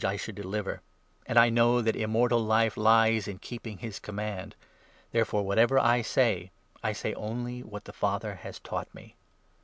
193 0.03 0.13
I 0.15 0.17
should 0.25 0.35
deliver. 0.41 0.81
And 1.27 1.37
I 1.37 1.49
know 1.51 1.79
that 1.79 1.95
Immortal 1.95 2.39
Life 2.43 2.75
lies 2.75 3.27
in 3.27 3.37
keep 3.37 3.65
50 3.65 3.69
ing 3.69 3.77
his 3.77 3.99
command. 3.99 4.55
Therefore, 5.11 5.43
whatever 5.45 5.77
I 5.77 6.01
say, 6.01 6.49
I 6.81 6.91
say 6.91 7.13
only 7.13 7.61
what 7.61 7.85
the 7.85 7.93
Father 7.93 8.33
has 8.33 8.57
taught 8.57 8.91
me." 8.95 9.15